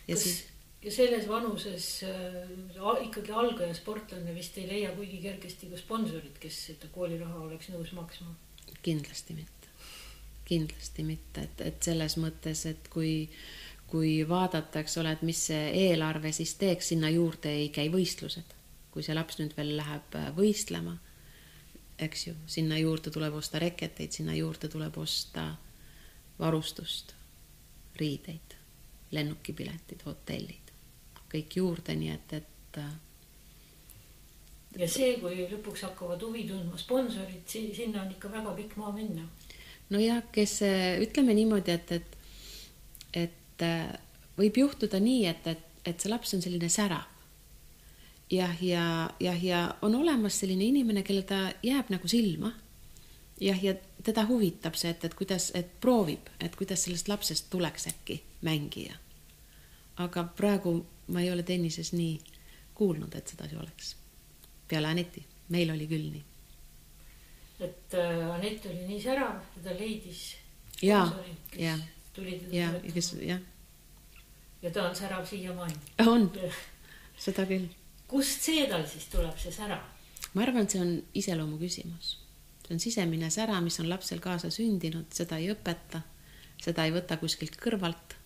[0.07, 0.43] ja kas, siis.
[0.85, 6.61] ja selles vanuses äh, ikkagi algaja sportlane vist ei leia kuigi kergesti ka sponsorit, kes
[6.71, 8.35] seda kooliraha oleks nõus maksma?
[8.81, 9.73] kindlasti mitte,
[10.49, 13.11] kindlasti mitte, et, et selles mõttes, et kui
[13.91, 18.57] kui vaadata, eks ole, et mis see eelarve siis teeks, sinna juurde ei käi võistlused.
[18.91, 20.97] kui see laps nüüd veel läheb äh, võistlema,
[22.01, 25.51] eks ju, sinna juurde tuleb osta reketeid, sinna juurde tuleb osta
[26.39, 27.13] varustust,
[27.99, 28.55] riideid,
[29.11, 30.73] lennukipiletid, hotellid,
[31.31, 32.93] kõik juurde, nii et, et äh,
[34.79, 39.27] ja see, kui lõpuks hakkavad huvi tundma sponsorid, sinna on ikka väga pikk maa minna.
[39.89, 40.61] nojah, kes
[41.03, 42.17] ütleme niimoodi, et, et,
[43.25, 44.01] et et
[44.37, 47.07] võib juhtuda nii, et, et, et see laps on selline särav.
[48.31, 52.51] Jah, ja, jah, ja on olemas selline inimene, kellel ta jääb nagu silma.
[53.41, 57.87] jah, ja teda huvitab see, et, et kuidas, et proovib, et kuidas sellest lapsest tuleks
[57.87, 58.95] äkki mängija.
[59.97, 62.19] aga praegu ma ei ole tennises nii
[62.73, 63.95] kuulnud, et sedasi oleks.
[64.67, 66.23] peale Aneti, meil oli küll nii.
[67.59, 70.37] et äh, Anett oli nii särav ta leidis.
[70.81, 71.07] ja,
[71.57, 71.77] ja,
[72.51, 73.39] ja kes jah.
[74.61, 75.75] ja ta on särav siiamaani.
[76.07, 76.31] on,
[77.25, 77.80] seda küll.
[78.11, 79.79] Kust see tal siis tuleb, see sära?
[80.33, 82.15] ma arvan, et see on iseloomu küsimus.
[82.65, 86.03] see on sisemine sära, mis on lapsel kaasa sündinud, seda ei õpeta,
[86.61, 88.17] seda ei võta kuskilt kõrvalt.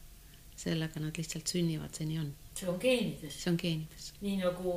[0.56, 2.34] sellega nad lihtsalt sünnivad, see nii on.
[2.56, 3.40] see on geenides.
[3.44, 4.12] see on geenides.
[4.26, 4.76] nii nagu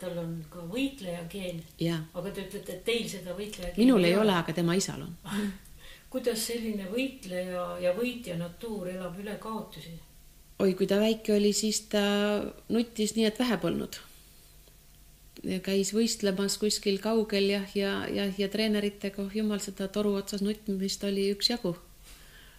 [0.00, 1.62] tal on ka võitleja geen.
[2.14, 5.14] aga te ütlete, et teil seda võitleja minul ei ole, ole, aga tema isal on
[6.14, 9.96] kuidas selline võitleja ja võitja natuur elab üle kaotusi?
[10.62, 12.02] oi, kui ta väike oli, siis ta
[12.70, 13.98] nuttis nii, et vähe polnud.
[15.66, 21.04] Käis võistlemas kuskil kaugel jah, ja, ja, ja, treeneritega, oh jumal, seda toru otsas nutmist
[21.04, 21.76] oli üksjagu.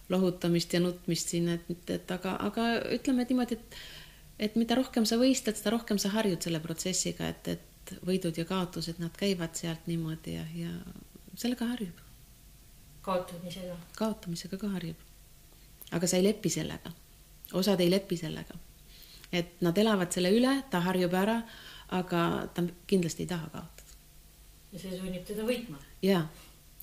[0.08, 3.78] lohutamist ja nutmist siin, et, et aga, aga ütleme niimoodi, et,
[4.38, 8.44] et mida rohkem sa võistled, seda rohkem sa harjud selle protsessiga, et, et võidud ja
[8.46, 10.70] kaotused, nad käivad sealt niimoodi ja, ja
[11.34, 12.06] sellega harjub
[13.06, 13.76] kaotamisega?
[13.98, 14.98] kaotamisega ka harjub.
[15.92, 16.92] aga sa ei lepi sellega.
[17.52, 18.58] osad ei lepi sellega.
[19.32, 21.40] et nad elavad selle üle, ta harjub ära,
[21.88, 23.94] aga ta kindlasti ei taha kaotada.
[24.72, 25.78] ja see sunnib teda võitma?
[26.02, 26.26] ja,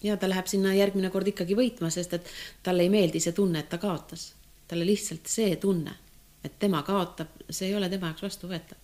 [0.04, 2.30] ja ta läheb sinna järgmine kord ikkagi võitma, sest et
[2.64, 4.34] talle ei meeldi see tunne, et ta kaotas.
[4.68, 5.96] talle lihtsalt see tunne,
[6.44, 8.78] et tema kaotab, see ei ole tema jaoks vastuvõetav.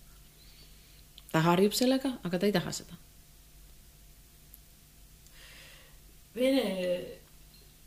[1.32, 3.00] ta harjub sellega, aga ta ei taha seda.
[6.34, 6.66] Vene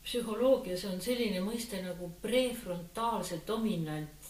[0.03, 3.39] psühholoogias on selline mõiste nagu prefrontaalse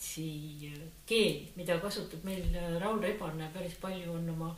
[0.04, 0.72] dominantsi
[1.06, 2.44] keel, mida kasutab meil
[2.80, 4.56] Raul Rebane päris palju on oma,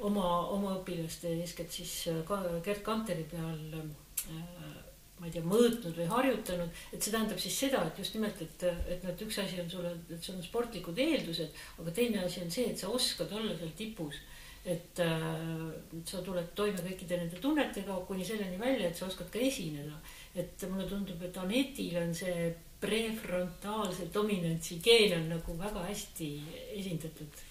[0.00, 4.84] oma, oma õpilaste, eeskätt siis ka Gerd Kanteri peal äh,
[5.18, 8.62] ma ei tea, mõõtnud või harjutanud, et see tähendab siis seda, et just nimelt, et,
[8.62, 12.42] et noh, et üks asi on sulle, et sul on sportlikud eeldused, aga teine asi
[12.44, 14.24] on see, et sa oskad olla seal tipus.
[14.66, 19.38] et äh, sa tuled toime kõikide nende tunnetega kuni selleni välja, et sa oskad ka
[19.38, 19.94] esineda.
[20.34, 26.30] et mulle tundub, et Anetil on see prefrontaalse dominantsi geen on nagu väga hästi
[26.76, 27.42] esindatud.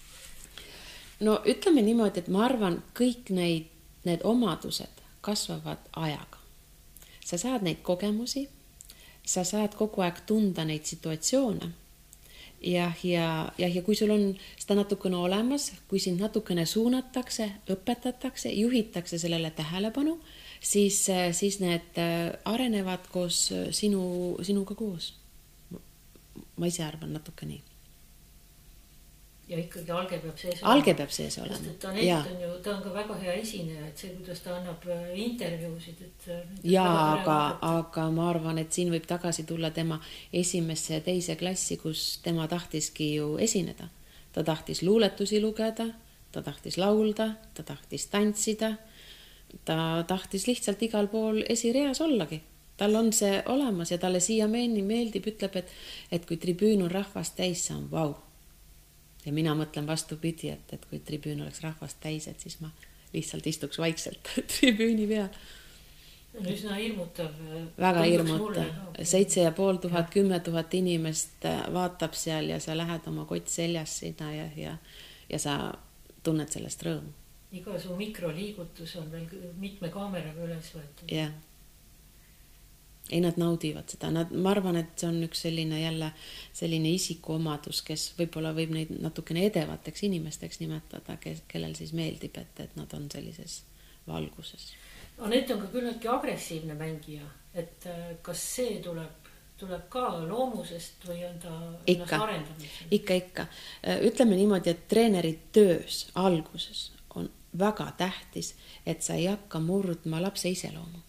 [1.20, 3.70] no ütleme niimoodi, et ma arvan, kõik neid,
[4.04, 6.36] need omadused kasvavad ajaga
[7.26, 8.46] sa saad neid kogemusi,
[9.26, 11.72] sa saad kogu aeg tunda neid situatsioone
[12.62, 18.52] jah, ja, ja, ja kui sul on seda natukene olemas, kui sind natukene suunatakse, õpetatakse,
[18.54, 20.16] juhitakse sellele tähelepanu,
[20.66, 20.98] siis,
[21.38, 24.02] siis need äh, arenevad koos sinu,
[24.42, 25.14] sinuga koos.
[26.56, 27.62] ma ise arvan natuke nii
[29.46, 30.72] ja ikkagi alge peab sees olema.
[30.74, 31.58] alge peab sees olema.
[31.58, 34.56] sest et Anett on ju, ta on ka väga hea esineja, et see, kuidas ta
[34.56, 34.86] annab
[35.26, 36.26] intervjuusid, et.
[36.66, 37.36] Jaa, aga,
[37.68, 40.00] aga ma arvan, et siin võib tagasi tulla tema
[40.32, 43.88] esimesse ja teise klassi, kus tema tahtiski ju esineda.
[44.32, 45.86] ta tahtis luuletusi lugeda,
[46.32, 48.74] ta tahtis laulda, ta tahtis tantsida.
[49.64, 52.42] Ta tahtis lihtsalt igal pool esireas ollagi
[52.76, 55.70] tal on see olemas ja talle siiamaani meeldib, ütleb, et,
[56.12, 58.10] et kui tribüün on rahvast täis, see on vau
[59.26, 62.70] ja mina mõtlen vastupidi, et, et kui tribüün oleks rahvast täis, et siis ma
[63.14, 65.28] lihtsalt istuks vaikselt tribüüni peal.
[66.36, 67.34] üsna hirmutav.
[67.80, 73.08] väga hirmutav, seitse ja pool tuhat, kümme tuhat inimest äh, vaatab seal ja sa lähed
[73.10, 74.76] oma kott seljas sinna ja, ja,
[75.30, 75.58] ja sa
[76.22, 77.14] tunned sellest rõõmu.
[77.58, 81.12] Iga su mikroliigutus on veel mitme kaameraga üles võetud.
[81.12, 81.34] jah
[83.10, 86.10] ei, nad naudivad seda, nad, ma arvan, et see on üks selline jälle
[86.56, 92.64] selline isikuomadus, kes võib-olla võib neid natukene edevateks inimesteks nimetada, kes, kellel siis meeldib, et,
[92.64, 93.60] et nad on sellises
[94.08, 94.72] valguses.
[95.22, 101.22] Anett on ka küllaltki agressiivne mängija, et äh, kas see tuleb, tuleb ka loomusest või
[101.28, 101.54] on ta
[101.88, 102.20] ikka,
[102.90, 103.48] ikka, ikka.
[103.86, 108.54] Äh, ütleme niimoodi, et treeneri töös alguses on väga tähtis,
[108.86, 111.06] et sa ei hakka murdma lapse iseloomu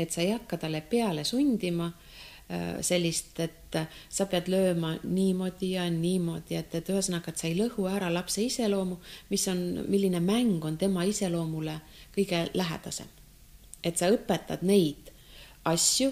[0.00, 5.86] et sa ei hakka talle peale sundima äh, sellist, et sa pead lööma niimoodi ja
[5.92, 8.98] niimoodi, et, et ühesõnaga, et sa ei lõhu ära lapse iseloomu,
[9.30, 11.80] mis on, milline mäng on tema iseloomule
[12.16, 13.08] kõige lähedasem.
[13.84, 15.08] et sa õpetad neid
[15.64, 16.10] asju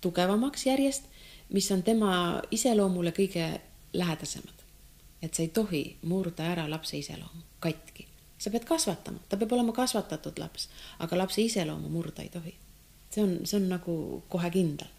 [0.00, 1.04] tugevamaks järjest,
[1.52, 3.60] mis on tema iseloomule kõige
[3.92, 4.64] lähedasemad.
[5.22, 8.13] et sa ei tohi murda ära lapse iseloomu katki.
[8.44, 10.68] Sa pead kasvatama, ta peab olema kasvatatud laps,
[11.00, 12.54] aga lapse iseloomu murda ei tohi
[13.14, 14.90] see on, see on nagu kohe kindel.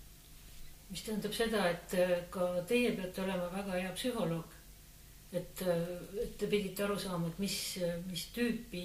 [0.90, 4.54] mis tähendab seda, et äh, ka teie peate olema väga hea psühholoog.
[5.36, 5.82] et, äh,
[6.24, 7.58] et te pidite aru saama, et mis,
[8.08, 8.84] mis tüüpi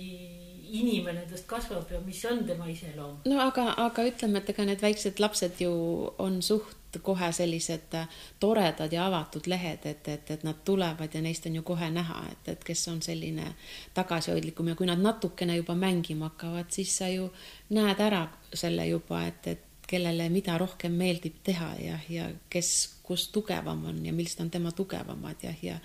[0.80, 3.20] inimene tast kasvab ja mis on tema iseloom.
[3.30, 5.72] no aga, aga ütleme, et ega need väiksed lapsed ju
[6.18, 8.08] on suht kohe sellised äh,
[8.40, 12.22] toredad ja avatud lehed, et, et, et nad tulevad ja neist on ju kohe näha,
[12.32, 13.54] et, et kes on selline
[13.94, 17.30] tagasihoidlikum ja kui nad natukene juba mängima hakkavad, siis sa ju
[17.70, 23.28] näed ära selle juba, et, et kellele mida rohkem meeldib teha ja, ja kes, kus
[23.34, 25.78] tugevam on ja millised on tema tugevamad ja, ja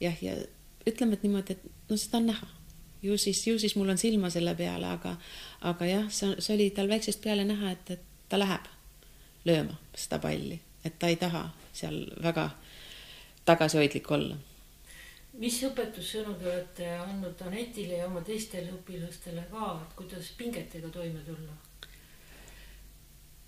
[0.00, 0.36] jah, ja
[0.86, 2.48] ütleme, et niimoodi, et no seda on näha.
[3.02, 5.16] ju siis, ju siis mul on silma selle peale, aga,
[5.70, 8.66] aga jah, see, see oli tal väiksest peale näha, et, et ta läheb
[9.48, 12.50] lööma seda palli, et ta ei taha seal väga
[13.48, 14.36] tagasihoidlik olla.
[15.38, 21.22] mis õpetussõnu te olete andnud Anetile ja oma teistele õpilastele ka, et kuidas pingetega toime
[21.26, 21.54] tulla?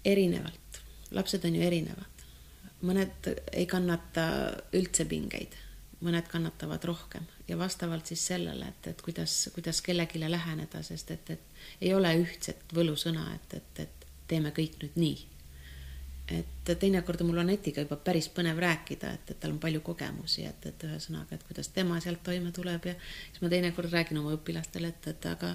[0.04, 2.22] erinevalt, lapsed on ju erinevad,
[2.88, 4.24] mõned ei kannata
[4.72, 5.56] üldse pingeid,
[6.00, 7.26] mõned kannatavad rohkem.
[7.48, 12.14] Ja vastavalt siis sellele, et, et kuidas, kuidas kellelegi läheneda, sest et, et ei ole
[12.22, 15.18] ühtset võlusõna, et, et, et teeme kõik nüüd nii
[16.30, 20.44] et teinekord on mul Anetiga juba päris põnev rääkida, et, et tal on palju kogemusi,
[20.46, 24.34] et, et ühesõnaga, et kuidas tema sealt toime tuleb ja siis ma teinekord räägin oma
[24.36, 25.54] õpilastele, et, et aga,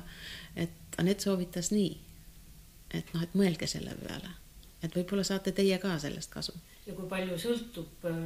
[0.66, 1.94] et Anett soovitas nii.
[2.96, 4.30] et noh, et mõelge selle peale,
[4.84, 6.54] et võib-olla saate teie ka sellest kasu.
[6.86, 8.20] ja kui palju sõltub äh,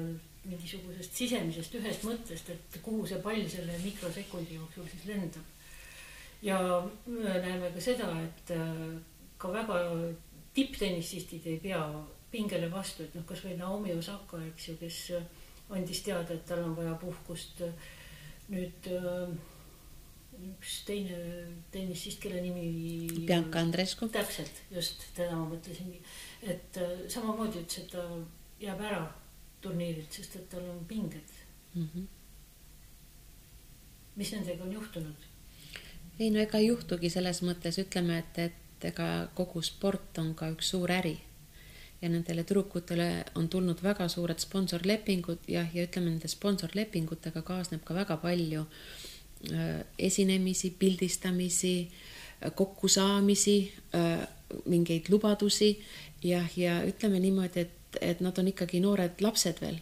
[0.50, 5.46] mingisugusest sisemisest ühest mõttest, et kuhu see pall selle mikrosekundi jooksul siis lendab.
[6.42, 6.60] ja
[7.06, 8.88] näeme ka seda, et äh,
[9.38, 9.84] ka väga
[10.54, 11.84] tipptennisistid ei pea
[12.32, 15.30] pingele vastu, et noh, kasvõi Naomi Osaka, eks ju, kes äh,
[15.76, 17.64] andis teada, et tal on vaja puhkust.
[18.50, 19.34] nüüd äh,
[20.50, 21.18] üks teine
[21.72, 23.26] tennissist, kelle nimi.
[23.28, 24.08] Bianca Andrescu.
[24.10, 26.00] täpselt, just teda ma mõtlesingi,
[26.42, 28.06] et äh, samamoodi ütles, et ta
[28.60, 29.04] jääb ära
[29.62, 31.36] turniirilt, sest et tal on pinged
[31.74, 31.90] mm.
[31.94, 32.08] -hmm.
[34.16, 35.28] mis nendega on juhtunud?
[36.20, 40.34] ei no ega ei juhtugi selles mõttes, ütleme, et, et et ega kogu sport on
[40.40, 41.18] ka üks suur äri
[42.02, 47.96] ja nendele tüdrukutele on tulnud väga suured sponsorlepingud ja, ja ütleme, nende sponsorlepingutega kaasneb ka
[47.98, 48.64] väga palju
[49.52, 51.74] äh, esinemisi, pildistamisi,
[52.44, 53.58] äh, kokkusaamisi,
[53.96, 54.28] äh,
[54.66, 55.74] mingeid lubadusi
[56.24, 59.82] ja, ja ütleme niimoodi, et, et nad on ikkagi noored lapsed veel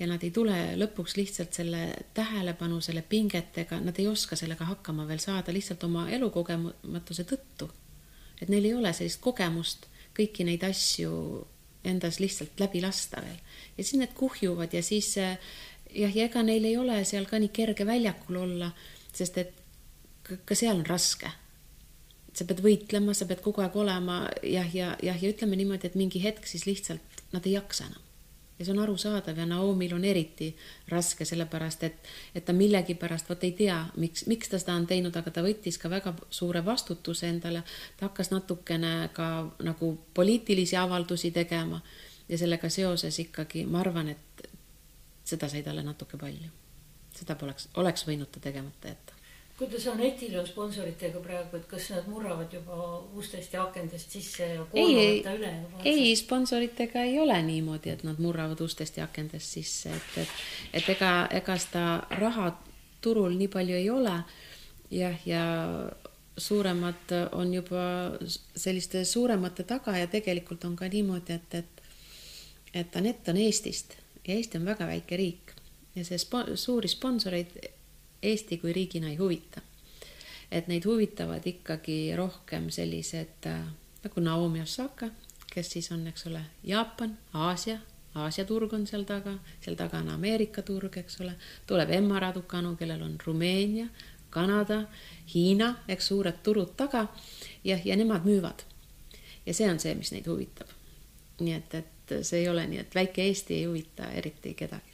[0.00, 1.84] ja nad ei tule lõpuks lihtsalt selle
[2.14, 7.70] tähelepanu, selle pingetega, nad ei oska sellega hakkama veel saada lihtsalt oma elukogematuse tõttu.
[8.42, 9.86] et neil ei ole sellist kogemust
[10.16, 11.12] kõiki neid asju
[11.84, 13.38] endas lihtsalt läbi lasta veel.
[13.76, 15.38] ja siis need kuhjuvad ja siis jah,
[15.94, 18.70] ja ega neil ei ole seal ka nii kerge väljakul olla,
[19.12, 19.54] sest et
[20.22, 21.30] ka seal on raske.
[22.32, 25.98] sa pead võitlema, sa pead kogu aeg olema jah, ja, jah, ja ütleme niimoodi, et
[25.98, 28.11] mingi hetk siis lihtsalt nad ei jaksa enam
[28.62, 30.52] ja see on arusaadav ja Naomil on eriti
[30.88, 35.16] raske, sellepärast et, et ta millegipärast, vot ei tea, miks, miks ta seda on teinud,
[35.18, 37.64] aga ta võttis ka väga suure vastutuse endale.
[37.96, 39.28] ta hakkas natukene ka
[39.66, 41.82] nagu poliitilisi avaldusi tegema
[42.28, 44.46] ja sellega seoses ikkagi ma arvan, et
[45.24, 46.50] seda sai talle natuke palju.
[47.12, 49.21] seda poleks, oleks võinud ta tegemata jätta
[49.62, 52.76] kuidas Anetil on sponsoritega praegu, et kas nad murravad juba
[53.18, 55.52] ustest ja akendest sisse ja koormavad ta üle?
[55.86, 60.32] ei, sponsoritega ei ole niimoodi, et nad murravad ustest ja akendest sisse, et, et,
[60.80, 61.84] et ega, ega seda
[62.18, 62.48] raha
[63.02, 64.16] turul nii palju ei ole.
[64.90, 65.44] jah, ja
[66.36, 67.84] suuremad on juba
[68.56, 71.82] selliste suuremate taga ja tegelikult on ka niimoodi, et, et,
[72.74, 73.94] et Anett on Eestist
[74.26, 75.54] ja Eesti on väga väike riik
[75.94, 77.56] ja see spo-, suuri sponsoreid
[78.22, 79.60] Eesti kui riigina ei huvita.
[80.52, 83.60] et neid huvitavad ikkagi rohkem sellised äh,
[84.04, 85.08] nagu Naomi Osaka,
[85.54, 87.78] kes siis on, eks ole, Jaapan, Aasia,
[88.14, 91.32] Aasia turg on seal taga, seal taga on Ameerika turg, eks ole,
[91.66, 93.86] tuleb Emma Raducanu, kellel on Rumeenia,
[94.30, 94.82] Kanada,
[95.34, 97.06] Hiina, eks suured turud taga
[97.64, 98.64] ja, ja nemad müüvad.
[99.46, 100.68] ja see on see, mis neid huvitab.
[101.40, 104.91] nii et, et see ei ole nii, et väike Eesti ei huvita eriti kedagi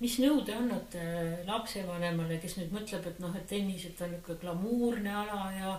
[0.00, 1.02] mis nõu te annate
[1.46, 5.72] lapsevanemale, kes nüüd mõtleb, et noh, et tennis, et on niisugune glamuurne ala ja,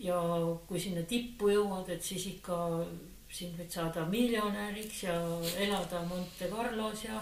[0.00, 0.20] ja
[0.68, 2.58] kui sinna tippu jõuad, et siis ikka
[3.28, 5.16] sind võid saada miljonäriks ja
[5.60, 7.20] elada Monte Carlos ja,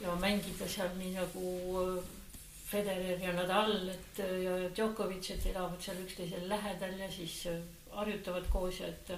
[0.00, 1.50] ja mängida seal nii nagu
[2.68, 7.42] Federer ja Nadal, et ja Djokovic, et elavad seal üksteisele lähedal ja siis
[7.92, 9.12] harjutavad koos ja et,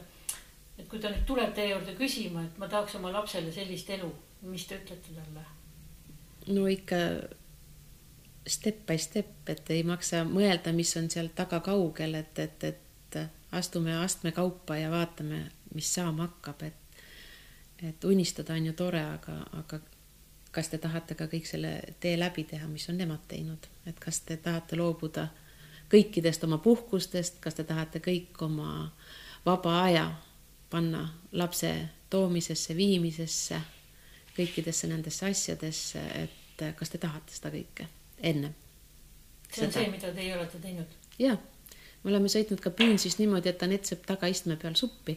[0.78, 4.10] et kui ta nüüd tuleb teie juurde küsima, et ma tahaks oma lapsele sellist elu,
[4.50, 5.59] mis te ütlete talle?
[6.50, 6.96] No ikka
[8.46, 13.18] step by step, et ei maksa mõelda, mis on seal taga kaugel, et, et, et
[13.52, 15.44] astume astme kaupa ja vaatame,
[15.74, 16.76] mis saama hakkab, et
[17.80, 19.78] et unistada on ju tore, aga, aga
[20.50, 21.70] kas te tahate ka kõik selle
[22.00, 25.28] tee läbi teha, mis on nemad teinud, et kas te tahate loobuda
[25.90, 28.90] kõikidest oma puhkustest, kas te tahate kõik oma
[29.46, 30.04] vaba aja
[30.70, 31.72] panna lapse
[32.10, 33.60] toomisesse, viimisesse
[34.36, 36.39] kõikidesse nendesse asjadesse, et
[36.78, 37.88] kas te tahate seda kõike
[38.20, 38.54] ennem.
[39.52, 39.84] see on seda.
[39.84, 40.98] see, mida teie olete teinud?
[41.18, 41.36] jaa,
[42.02, 45.16] me oleme sõitnud ka Püünsis niimoodi, et Anett sööb tagaistme peal suppi,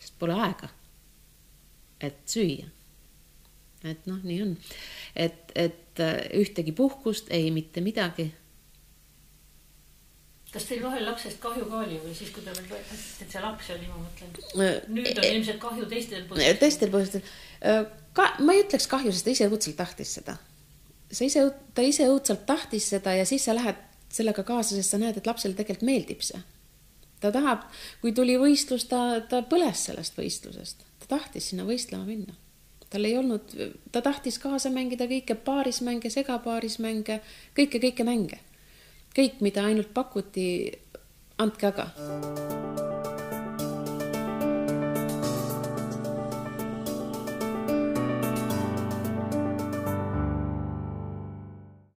[0.00, 0.70] sest pole aega,
[2.00, 2.70] et süüa.
[3.84, 4.56] et noh, nii on,
[5.14, 8.30] et, et äh, ühtegi puhkust, ei mitte midagi
[10.56, 13.42] kas teil vahel lapsest kahju ka oli või siis, kui te veel võtsite, et see
[13.44, 14.30] laps oli, ma mõtlen.
[14.64, 16.60] Äh, nüüd on ilmselt kahju teistel põhjustel.
[16.62, 17.24] teistel põhjustel
[17.60, 17.82] äh,
[18.16, 20.36] ka ma ei ütleks kahju, sest ta ise õudselt tahtis seda.
[21.12, 21.44] sa ise,
[21.74, 23.78] ta ise õudselt tahtis seda ja siis sa lähed
[24.12, 26.40] sellega kaasa, sest sa näed, et lapsele tegelikult meeldib see.
[27.20, 27.68] ta tahab,
[28.00, 32.34] kui tuli võistlus, ta, ta põles sellest võistlusest, ta tahtis sinna võistlema minna.
[32.90, 33.54] tal ei olnud,
[33.92, 37.20] ta tahtis kaasa mängida kõike paarismänge, segapaarismänge,
[37.56, 38.40] kõike, kõike mänge.
[39.16, 40.72] kõik, mida ainult pakuti,
[41.38, 41.90] andke aga